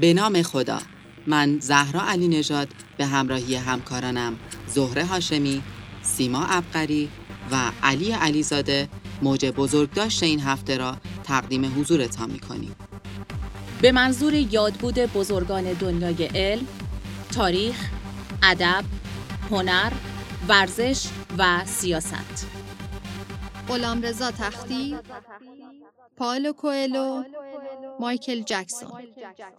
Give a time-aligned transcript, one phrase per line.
[0.00, 0.78] به نام خدا
[1.26, 4.36] من زهرا علی نژاد به همراهی همکارانم
[4.66, 5.62] زهره هاشمی،
[6.02, 7.08] سیما ابقری
[7.52, 8.88] و علی علیزاده
[9.22, 12.74] موج بزرگداشت این هفته را تقدیم حضورتان می‌کنیم.
[13.82, 16.66] به منظور یادبود بزرگان دنیای علم،
[17.32, 17.76] تاریخ،
[18.42, 18.84] ادب،
[19.50, 19.92] هنر،
[20.48, 21.06] ورزش
[21.38, 22.47] و سیاست.
[23.68, 24.96] غلامرضا تختی،
[26.16, 27.22] پائلو کوئلو،
[28.00, 28.90] مایکل جکسون.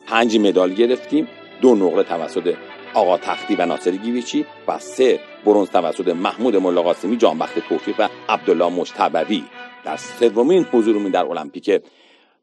[0.08, 1.28] پنج مدال گرفتیم
[1.62, 2.56] دو نقره توسط
[2.94, 8.70] آقا تختی و ناصر گیویچی و سه برونز توسط محمود ملاقاسمی جانبخت توفیق و عبدالله
[8.70, 9.44] مجتبوی
[9.86, 11.82] در سومین حضورمون در المپیک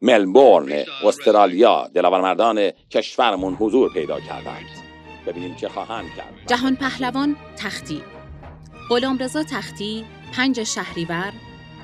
[0.03, 4.67] ملبورن استرالیا دلاورمردان کشورمون حضور پیدا کردند.
[5.27, 6.47] ببینیم چه خواهند کرد.
[6.47, 8.03] جهان پهلوان تختی.
[8.91, 10.05] غلامرضا تختی
[10.37, 11.33] پنج شهریور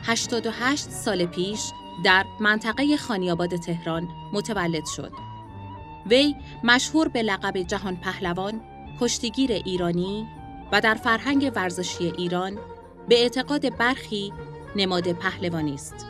[0.04, 1.60] 88 سال پیش
[2.04, 5.12] در منطقه خانیاباد تهران متولد شد.
[6.06, 6.34] وی
[6.64, 8.60] مشهور به لقب جهان پهلوان،
[9.00, 10.26] کشتیگیر ایرانی
[10.72, 12.58] و در فرهنگ ورزشی ایران
[13.08, 14.32] به اعتقاد برخی
[14.76, 16.06] نماد پهلوانی است.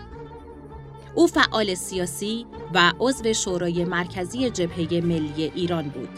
[1.15, 6.09] او فعال سیاسی و عضو شورای مرکزی جبهه ملی ایران بود.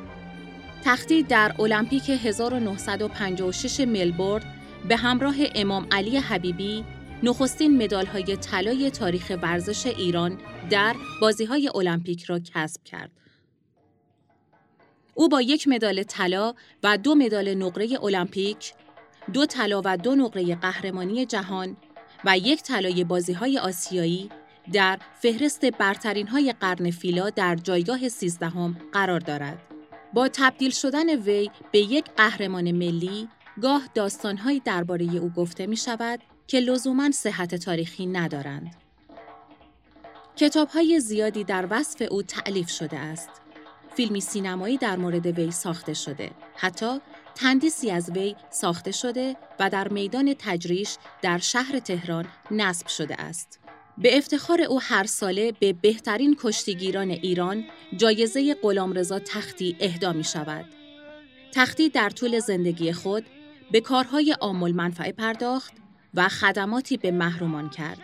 [0.85, 4.45] تختی در المپیک 1956 ملبورن
[4.89, 6.85] به همراه امام علی حبیبی
[7.23, 10.39] نخستین های طلای تاریخ ورزش ایران
[10.71, 10.95] در
[11.49, 13.11] های المپیک را کسب کرد.
[15.15, 18.73] او با یک مدال طلا و دو مدال نقره المپیک،
[19.33, 21.77] دو طلا و دو نقره قهرمانی جهان
[22.25, 23.07] و یک طلای
[23.41, 24.31] های آسیایی
[24.73, 29.59] در فهرست برترین های قرن فیلا در جایگاه سیزدهم قرار دارد.
[30.13, 33.29] با تبدیل شدن وی به یک قهرمان ملی،
[33.63, 38.77] گاه داستانهایی درباره او گفته می شود که لزوما صحت تاریخی ندارند.
[40.37, 43.31] کتاب های زیادی در وصف او تعلیف شده است.
[43.97, 46.31] فیلمی سینمایی در مورد وی ساخته شده.
[46.57, 47.01] حتی
[47.35, 53.61] تندیسی از وی ساخته شده و در میدان تجریش در شهر تهران نصب شده است.
[53.99, 57.65] به افتخار او هر ساله به بهترین کشتیگیران ایران
[57.97, 60.65] جایزه غلامرضا تختی اهدا می شود.
[61.53, 63.27] تختی در طول زندگی خود
[63.73, 65.73] به کارهای آمول منفعه پرداخت
[66.15, 67.99] و خدماتی به محرومان کرد.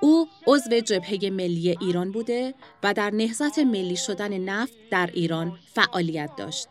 [0.00, 6.30] او عضو جبهه ملی ایران بوده و در نهضت ملی شدن نفت در ایران فعالیت
[6.36, 6.68] داشت.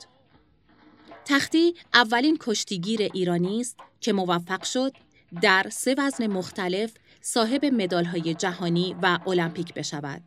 [1.25, 4.93] تختی اولین کشتیگیر ایرانی است که موفق شد
[5.41, 10.21] در سه وزن مختلف صاحب مدالهای جهانی و المپیک بشود.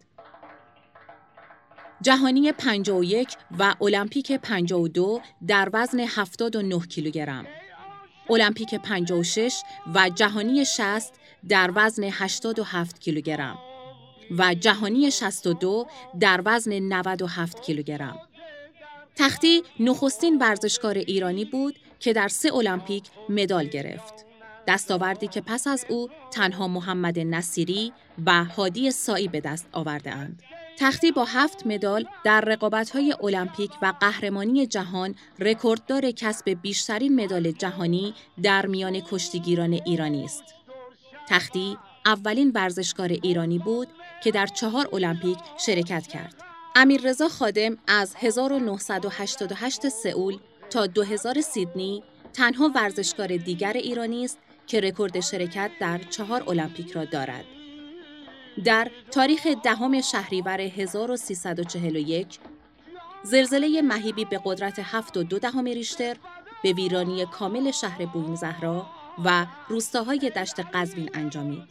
[2.03, 7.47] جهانی 51 و المپیک 52 در وزن 79 کیلوگرم.
[8.31, 9.63] المپیک 56
[9.95, 11.13] و جهانی 60
[11.49, 13.59] در وزن 87 کیلوگرم
[14.39, 15.87] و جهانی 62
[16.21, 18.19] در وزن 97 کیلوگرم.
[19.17, 24.15] تختی نخستین ورزشکار ایرانی بود که در سه المپیک مدال گرفت.
[24.67, 27.93] دستاوردی که پس از او تنها محمد نصیری
[28.27, 30.43] و هادی سایی به دست آورده اند.
[30.79, 38.15] تختی با هفت مدال در رقابت‌های المپیک و قهرمانی جهان رکورددار کسب بیشترین مدال جهانی
[38.43, 40.45] در میان کشتیگیران ایرانی است.
[41.29, 43.89] تختی اولین ورزشکار ایرانی بود
[44.25, 46.35] که در چهار المپیک شرکت کرد.
[47.05, 50.39] رضا خادم از 1988 سئول
[50.71, 57.05] تا 2000 سیدنی تنها ورزشکار دیگر ایرانی است که رکورد شرکت در چهار المپیک را
[57.05, 57.45] دارد.
[58.65, 62.39] در تاریخ دهم شهریور 1341
[63.23, 66.17] زلزله مهیبی به قدرت 7 و دو دهم ریشتر
[66.63, 68.87] به ویرانی کامل شهر بوین زهرا
[69.25, 71.63] و روستاهای دشت قزوین انجامید.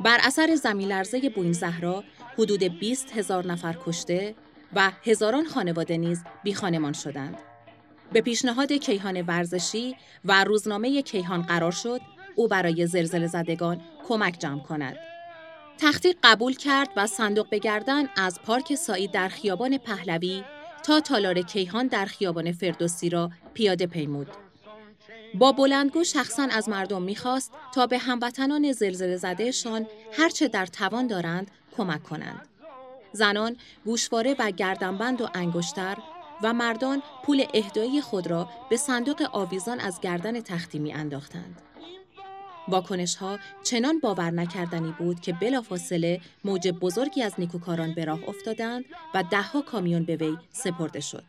[0.00, 2.04] بر اثر زمین لرزه بوین زهرا
[2.38, 4.34] حدود 20 هزار نفر کشته
[4.72, 7.38] و هزاران خانواده نیز بیخانمان شدند.
[8.12, 12.00] به پیشنهاد کیهان ورزشی و روزنامه کیهان قرار شد
[12.34, 15.05] او برای زلزله زدگان کمک جمع کند.
[15.78, 20.44] تختی قبول کرد و صندوق بگردن از پارک سایی در خیابان پهلوی
[20.82, 24.28] تا تالار کیهان در خیابان فردوسی را پیاده پیمود.
[25.34, 31.50] با بلندگو شخصا از مردم می‌خواست تا به هموطنان زلزله زدهشان هرچه در توان دارند
[31.76, 32.48] کمک کنند.
[33.12, 35.96] زنان گوشواره و گردنبند و انگشتر
[36.42, 41.62] و مردان پول اهدایی خود را به صندوق آویزان از گردن تختی می انداختند.
[42.68, 48.84] واکنش ها چنان باور نکردنی بود که بلافاصله موج بزرگی از نیکوکاران به راه افتادند
[49.14, 51.24] و دهها کامیون به وی سپرده شد.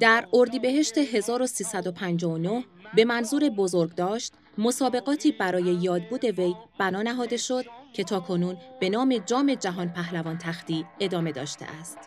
[0.00, 2.64] در اردیبهشت 1359
[2.94, 8.90] به منظور بزرگ داشت مسابقاتی برای یادبود وی بنا نهاده شد که تا کنون به
[8.90, 11.98] نام جام جهان پهلوان تختی ادامه داشته است.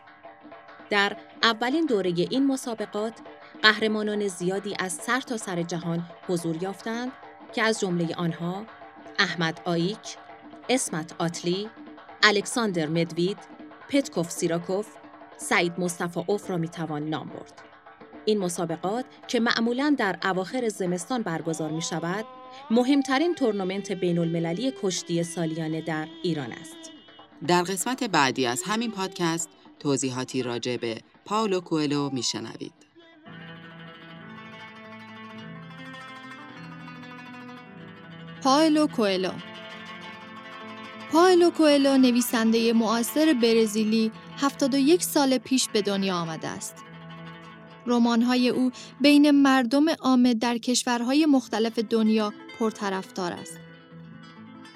[0.90, 3.14] در اولین دوره این مسابقات
[3.62, 7.12] قهرمانان زیادی از سر تا سر جهان حضور یافتند
[7.56, 8.66] که از جمله آنها
[9.20, 10.18] احمد آیک،
[10.70, 11.70] اسمت آتلی،
[12.24, 13.38] الکساندر مدوید،
[13.90, 14.88] پتکوف سیراکوف،
[15.38, 17.62] سعید مصطفی اوف را می‌توان نام برد.
[18.26, 22.26] این مسابقات که معمولا در اواخر زمستان برگزار می شود،
[22.72, 26.76] مهمترین تورنمنت بین المللی کشتی سالیانه در ایران است.
[27.48, 29.50] در قسمت بعدی از همین پادکست
[29.80, 32.74] توضیحاتی راجع به پاولو کوئلو میشنوید.
[38.44, 39.32] پاولو کوئلو
[41.12, 46.76] پاولو کوئلو نویسنده معاصر برزیلی 71 سال پیش به دنیا آمده است.
[47.88, 48.72] رمان‌های او
[49.02, 53.60] بین مردم عامه در کشورهای مختلف دنیا پرطرفدار است.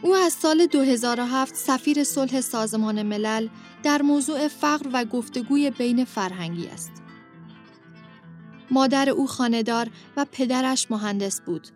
[0.02, 3.48] او از سال 2007 سفیر صلح سازمان ملل
[3.84, 6.92] در موضوع فقر و گفتگوی بین فرهنگی است.
[8.72, 11.68] مادر او خاندار و پدرش مهندس بود.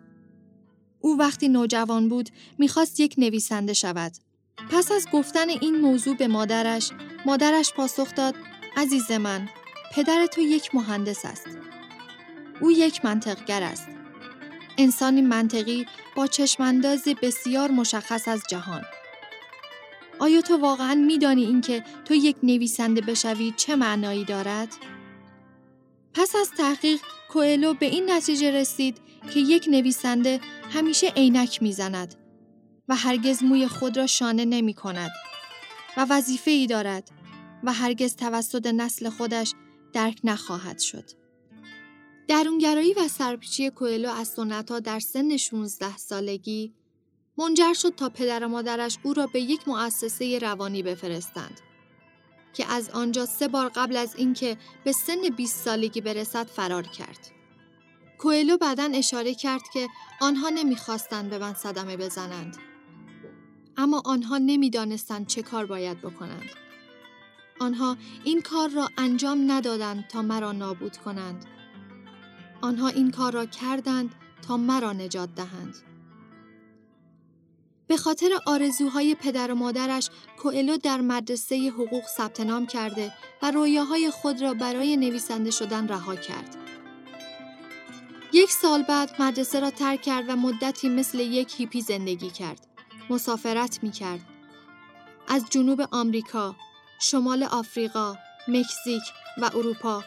[1.00, 4.12] او وقتی نوجوان بود می‌خواست یک نویسنده شود.
[4.70, 6.90] پس از گفتن این موضوع به مادرش،
[7.26, 8.34] مادرش پاسخ داد
[8.76, 9.48] عزیز من،
[9.94, 11.46] پدر تو یک مهندس است.
[12.60, 13.88] او یک منطقگر است.
[14.78, 15.86] انسانی منطقی
[16.16, 18.82] با چشماندازی بسیار مشخص از جهان.
[20.18, 24.68] آیا تو واقعا میدانی اینکه تو یک نویسنده بشوی چه معنایی دارد؟
[26.14, 27.00] پس از تحقیق
[27.30, 28.98] کوئلو به این نتیجه رسید
[29.34, 32.14] که یک نویسنده همیشه عینک می‌زند
[32.88, 35.10] و هرگز موی خود را شانه نمی کند
[35.96, 37.10] و وظیفه ای دارد
[37.64, 39.54] و هرگز توسط نسل خودش
[39.92, 41.10] درک نخواهد شد.
[42.28, 46.74] درونگرایی و سرپیچی کوئلو از سنتها در سن 16 سالگی
[47.38, 51.60] منجر شد تا پدر و مادرش او را به یک مؤسسه روانی بفرستند
[52.52, 57.39] که از آنجا سه بار قبل از اینکه به سن 20 سالگی برسد فرار کرد.
[58.20, 59.88] کوئلو بعدا اشاره کرد که
[60.20, 62.56] آنها نمی‌خواستند به من صدمه بزنند.
[63.76, 66.50] اما آنها نمی‌دانستند چه کار باید بکنند.
[67.60, 71.44] آنها این کار را انجام ندادند تا مرا نابود کنند.
[72.60, 74.14] آنها این کار را کردند
[74.48, 75.76] تا مرا نجات دهند.
[77.86, 83.12] به خاطر آرزوهای پدر و مادرش کوئلو در مدرسه حقوق ثبت نام کرده
[83.42, 86.69] و رویاهای خود را برای نویسنده شدن رها کرد.
[88.32, 92.66] یک سال بعد مدرسه را ترک کرد و مدتی مثل یک هیپی زندگی کرد.
[93.10, 94.20] مسافرت می کرد.
[95.28, 96.56] از جنوب آمریکا،
[97.00, 98.16] شمال آفریقا،
[98.48, 99.02] مکزیک
[99.38, 100.04] و اروپا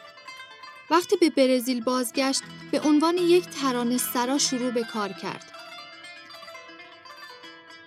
[0.92, 2.42] وقتی به برزیل بازگشت
[2.72, 5.52] به عنوان یک ترانه سرا شروع به کار کرد.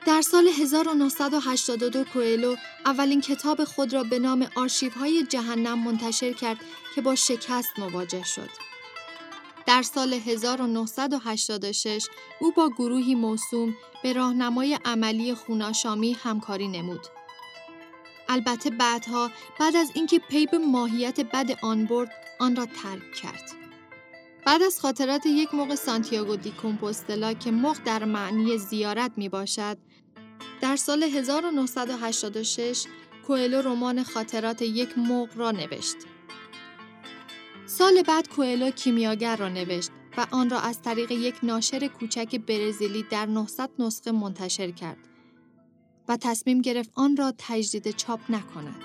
[0.07, 2.57] در سال 1982 کوئلو
[2.87, 6.57] اولین کتاب خود را به نام آرشیوهای جهنم منتشر کرد
[6.95, 8.51] که با شکست مواجه شد.
[9.67, 12.07] در سال 1986
[12.41, 17.07] او با گروهی موسوم به راهنمای عملی خوناشامی همکاری نمود.
[18.29, 19.31] البته بعدها
[19.61, 23.51] بعد از اینکه پی به ماهیت بد آن برد آن را ترک کرد.
[24.47, 29.79] بعد از خاطرات یک موقع سانتیاگو دی کمپوستلا که مخ در معنی زیارت می باشد،
[30.61, 32.85] در سال 1986
[33.27, 35.97] کوئلو رمان خاطرات یک موق را نوشت.
[37.79, 43.03] سال بعد کوئلو کیمیاگر را نوشت و آن را از طریق یک ناشر کوچک برزیلی
[43.11, 44.99] در 900 نسخه منتشر کرد
[46.09, 48.83] و تصمیم گرفت آن را تجدید چاپ نکند.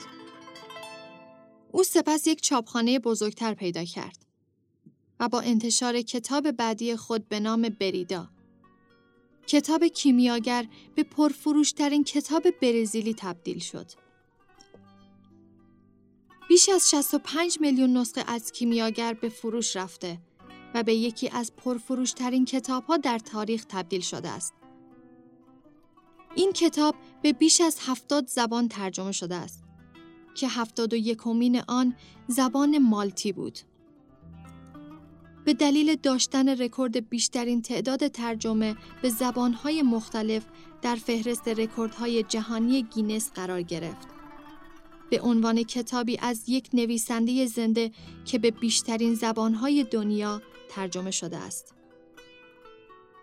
[1.71, 4.25] او سپس یک چاپخانه بزرگتر پیدا کرد
[5.19, 8.27] و با انتشار کتاب بعدی خود به نام بریدا
[9.47, 14.10] کتاب کیمیاگر به پرفروشترین کتاب برزیلی تبدیل شد.
[16.51, 20.17] بیش از 65 میلیون نسخه از کیمیاگر به فروش رفته
[20.73, 24.53] و به یکی از پرفروشترین کتاب ها در تاریخ تبدیل شده است.
[26.35, 29.63] این کتاب به بیش از هفتاد زبان ترجمه شده است
[30.35, 31.95] که هفتاد و یکمین آن
[32.27, 33.59] زبان مالتی بود.
[35.45, 40.45] به دلیل داشتن رکورد بیشترین تعداد ترجمه به زبانهای مختلف
[40.81, 44.20] در فهرست رکوردهای جهانی گینس قرار گرفت.
[45.11, 47.91] به عنوان کتابی از یک نویسنده زنده
[48.25, 51.73] که به بیشترین زبانهای دنیا ترجمه شده است.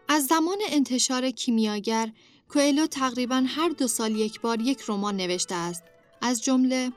[0.09, 2.13] از زمان انتشار کیمیاگر
[2.49, 5.83] کوئلو تقریبا هر دو سال یک بار یک رمان نوشته است
[6.21, 6.93] از جمله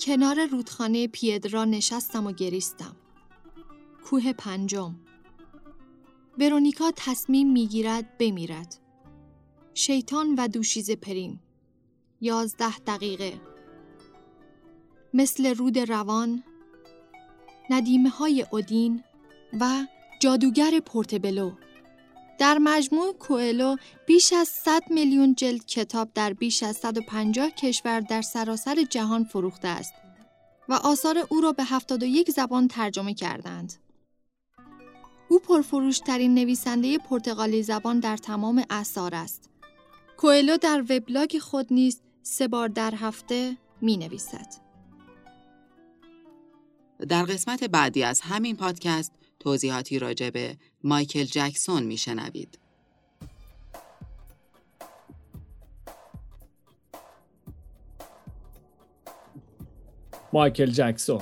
[0.00, 2.96] کنار رودخانه پیدرا نشستم و گریستم
[4.04, 4.94] کوه پنجم
[6.38, 8.78] ورونیکا تصمیم می‌گیرد بمیرد.
[9.74, 11.40] شیطان و دوشیز پریم
[12.20, 13.47] یازده دقیقه
[15.14, 16.42] مثل رود روان
[17.70, 19.04] ندیمه های اودین
[19.60, 19.84] و
[20.20, 21.52] جادوگر پورتبلو
[22.38, 28.22] در مجموع کوئلو بیش از 100 میلیون جلد کتاب در بیش از 150 کشور در
[28.22, 29.92] سراسر جهان فروخته است
[30.68, 33.72] و آثار او را به 71 زبان ترجمه کردند.
[35.28, 39.50] او پرفروشترین نویسنده پرتغالی زبان در تمام اثار است.
[40.16, 44.67] کوئلو در وبلاگ خود نیز سه بار در هفته می نویسد.
[47.06, 52.58] در قسمت بعدی از همین پادکست توضیحاتی راجع به مایکل جکسون میشنوید.
[60.32, 61.20] مایکل جکسون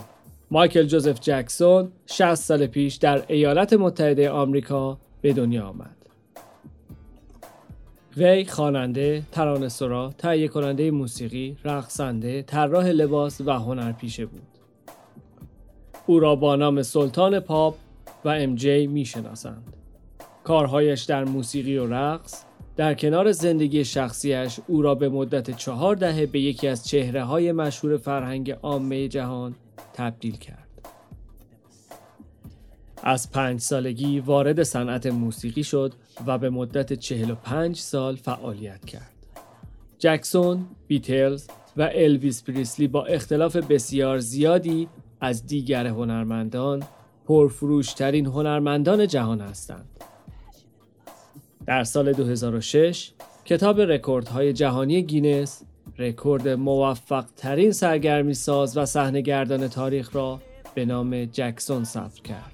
[0.50, 5.96] مایکل جوزف جکسون 60 سال پیش در ایالات متحده آمریکا به دنیا آمد.
[8.16, 14.55] وی خواننده، ترانه‌سرا، تهیه موسیقی، رقصنده، طراح لباس و هنرپیشه بود.
[16.06, 17.74] او را با نام سلطان پاپ
[18.24, 19.76] و ام جی می‌شناسند.
[20.44, 22.44] کارهایش در موسیقی و رقص
[22.76, 27.52] در کنار زندگی شخصیش او را به مدت چهار دهه به یکی از چهره های
[27.52, 29.54] مشهور فرهنگ عامه جهان
[29.94, 30.68] تبدیل کرد.
[33.02, 35.92] از پنج سالگی وارد صنعت موسیقی شد
[36.26, 39.12] و به مدت 45 سال فعالیت کرد.
[39.98, 41.46] جکسون، بیتلز
[41.76, 44.88] و الویس پریسلی با اختلاف بسیار زیادی
[45.20, 46.82] از دیگر هنرمندان
[47.26, 49.88] پرفروشترین هنرمندان جهان هستند.
[51.66, 53.10] در سال 2006
[53.44, 55.62] کتاب رکوردهای جهانی گینس
[55.98, 60.40] رکورد موفق ترین سرگرمی ساز و صحنه گردان تاریخ را
[60.74, 62.52] به نام جکسون ثبت کرد.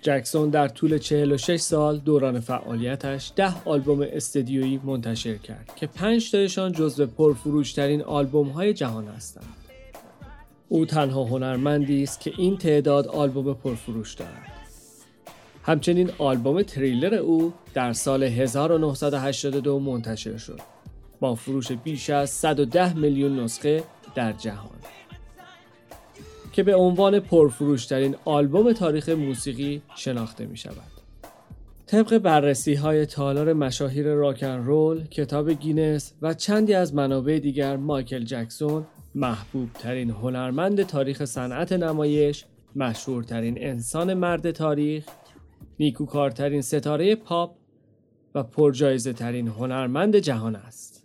[0.00, 6.72] جکسون در طول 46 سال دوران فعالیتش 10 آلبوم استدیویی منتشر کرد که 5 تایشان
[6.72, 9.57] جزو پرفروشترین آلبوم های جهان هستند.
[10.68, 14.52] او تنها هنرمندی است که این تعداد آلبوم پرفروش دارد.
[15.62, 20.60] همچنین آلبوم تریلر او در سال 1982 منتشر شد
[21.20, 23.82] با فروش بیش از 110 میلیون نسخه
[24.14, 24.78] در جهان
[26.52, 30.74] که به عنوان پرفروشترین آلبوم تاریخ موسیقی شناخته می شود.
[31.86, 38.24] طبق بررسی های تالار مشاهیر راکن رول، کتاب گینس و چندی از منابع دیگر مایکل
[38.24, 42.44] جکسون محبوب ترین هنرمند تاریخ صنعت نمایش،
[42.76, 45.04] مشهورترین انسان مرد تاریخ،
[45.80, 47.56] نیکوکارترین ستاره پاپ
[48.34, 51.04] و پرجایزه ترین هنرمند جهان است.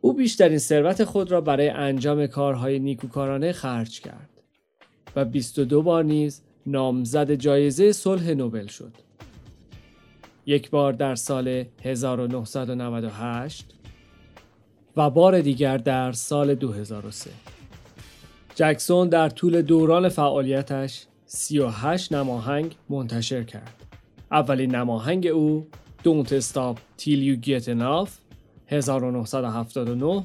[0.00, 4.42] او بیشترین ثروت خود را برای انجام کارهای نیکوکارانه خرج کرد
[5.16, 8.92] و 22 بار نیز نامزد جایزه صلح نوبل شد.
[10.46, 13.74] یک بار در سال 1998
[14.96, 17.30] و بار دیگر در سال 2003.
[18.54, 23.74] جکسون در طول دوران فعالیتش 38 نماهنگ منتشر کرد.
[24.32, 25.66] اولین نماهنگ او
[26.04, 28.08] Don't Stop Till You Get Enough
[28.68, 30.22] 1979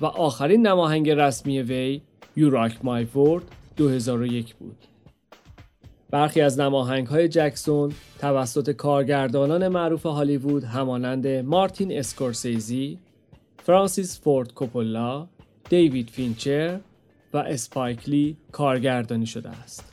[0.00, 2.00] و آخرین نماهنگ رسمی وی
[2.38, 3.42] You Rock My World
[3.76, 4.76] 2001 بود.
[6.10, 12.98] برخی از نماهنگ های جکسون توسط کارگردانان معروف هالیوود همانند مارتین اسکورسیزی،
[13.66, 15.28] فرانسیس فورد کوپولا،
[15.68, 16.80] دیوید فینچر
[17.32, 19.92] و اسپایک لی کارگردانی شده است.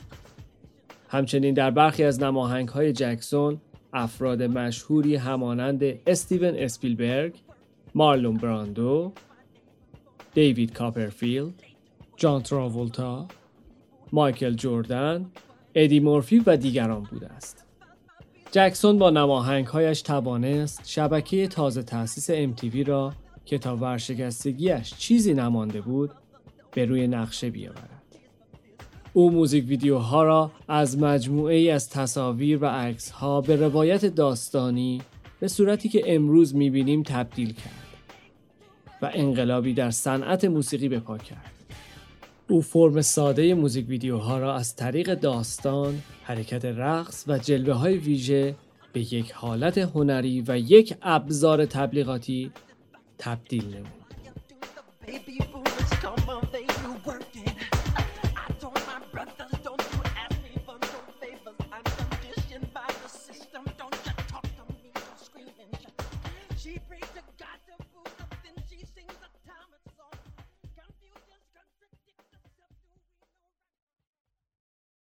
[1.08, 3.60] همچنین در برخی از نماهنگ های جکسون
[3.92, 7.34] افراد مشهوری همانند استیون اسپیلبرگ،
[7.94, 9.12] مارلون براندو،
[10.34, 11.62] دیوید کاپرفیلد،
[12.16, 13.28] جان تراولتا،
[14.12, 15.26] مایکل جوردن،
[15.74, 17.64] ادی مورفی و دیگران بوده است.
[18.50, 23.12] جکسون با نماهنگهایش توانست شبکه تازه تأسیس MTV را
[23.44, 26.10] که تا ورشکستگیش چیزی نمانده بود
[26.74, 28.02] به روی نقشه بیاورد.
[29.12, 35.02] او موزیک ویدیوها را از مجموعه ای از تصاویر و عکس ها به روایت داستانی
[35.40, 37.84] به صورتی که امروز می‌بینیم تبدیل کرد
[39.02, 41.50] و انقلابی در صنعت موسیقی به پا کرد.
[42.48, 48.54] او فرم ساده موزیک ویدیوها را از طریق داستان، حرکت رقص و جلوه های ویژه
[48.92, 52.50] به یک حالت هنری و یک ابزار تبلیغاتی
[53.18, 54.04] تبدیل نمود.